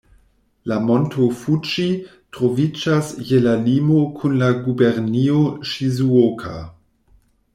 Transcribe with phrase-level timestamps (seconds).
[0.69, 1.85] La Monto Fuĝi
[2.37, 5.43] troviĝas je la limo kun la gubernio
[5.73, 6.57] Ŝizuoka.